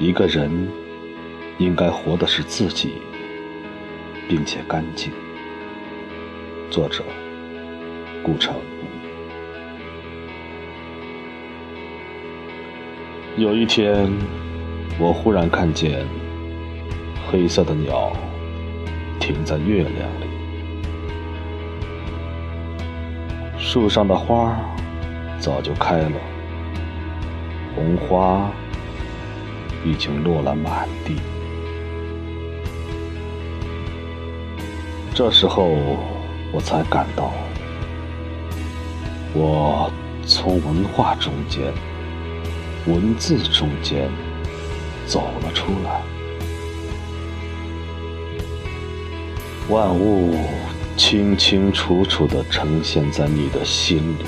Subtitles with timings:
[0.00, 0.50] 一个人
[1.58, 3.02] 应该活的是自己，
[4.26, 5.12] 并且干净。
[6.70, 7.04] 作者：
[8.22, 8.54] 顾城。
[13.36, 14.10] 有一天，
[14.98, 16.06] 我忽然看见
[17.30, 18.10] 黑色的鸟
[19.20, 20.24] 停在月亮里，
[23.58, 24.58] 树上的花
[25.38, 26.16] 早就开了，
[27.76, 28.50] 红花。
[29.84, 31.16] 已经落了满地。
[35.14, 35.68] 这时候，
[36.52, 37.32] 我才感到，
[39.34, 39.90] 我
[40.26, 41.72] 从文化中间、
[42.86, 44.10] 文字中间
[45.06, 46.00] 走了出来。
[49.68, 50.34] 万物
[50.96, 54.24] 清清楚楚地呈现在你的心里。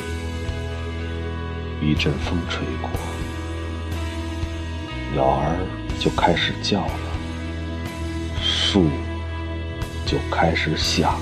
[1.80, 2.90] 一阵风吹过。
[5.12, 5.56] 鸟儿
[5.98, 6.90] 就开始叫了，
[8.40, 8.88] 树
[10.06, 11.20] 就开始响了。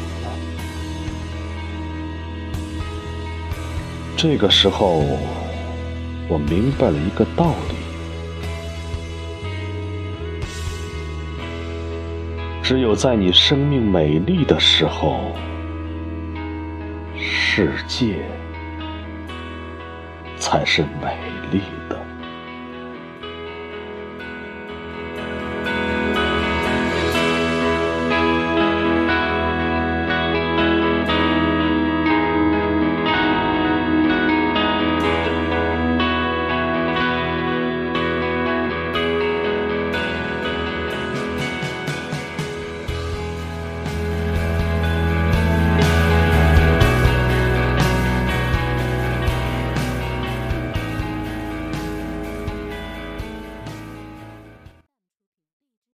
[4.16, 5.02] 这个时候，
[6.28, 7.74] 我明白了一个道理：
[12.62, 15.34] 只有在你生命美丽的时候，
[17.16, 18.24] 世界
[20.38, 21.18] 才是美
[21.50, 21.98] 丽的。